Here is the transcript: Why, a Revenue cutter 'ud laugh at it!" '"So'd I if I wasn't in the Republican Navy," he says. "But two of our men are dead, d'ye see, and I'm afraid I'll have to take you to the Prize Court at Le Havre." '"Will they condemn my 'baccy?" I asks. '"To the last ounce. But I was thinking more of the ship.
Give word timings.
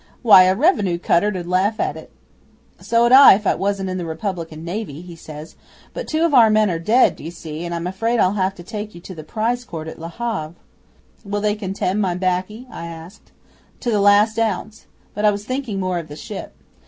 Why, 0.23 0.45
a 0.45 0.55
Revenue 0.55 0.97
cutter 0.97 1.27
'ud 1.27 1.45
laugh 1.45 1.79
at 1.79 1.95
it!" 1.95 2.11
'"So'd 2.79 3.11
I 3.11 3.35
if 3.35 3.45
I 3.45 3.53
wasn't 3.53 3.87
in 3.87 3.99
the 3.99 4.05
Republican 4.07 4.65
Navy," 4.65 5.01
he 5.03 5.15
says. 5.15 5.55
"But 5.93 6.07
two 6.07 6.25
of 6.25 6.33
our 6.33 6.49
men 6.49 6.71
are 6.71 6.79
dead, 6.79 7.15
d'ye 7.15 7.29
see, 7.29 7.65
and 7.65 7.75
I'm 7.75 7.85
afraid 7.85 8.19
I'll 8.19 8.33
have 8.33 8.55
to 8.55 8.63
take 8.63 8.95
you 8.95 9.01
to 9.01 9.13
the 9.13 9.23
Prize 9.23 9.63
Court 9.63 9.87
at 9.87 9.99
Le 9.99 10.07
Havre." 10.09 10.55
'"Will 11.23 11.39
they 11.41 11.53
condemn 11.53 11.99
my 12.01 12.15
'baccy?" 12.15 12.65
I 12.71 12.87
asks. 12.87 13.31
'"To 13.81 13.91
the 13.91 14.01
last 14.01 14.39
ounce. 14.39 14.87
But 15.13 15.23
I 15.23 15.29
was 15.29 15.45
thinking 15.45 15.79
more 15.79 15.99
of 15.99 16.07
the 16.07 16.15
ship. 16.15 16.55